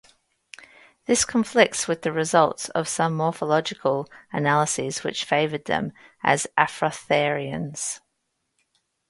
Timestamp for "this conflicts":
1.05-1.87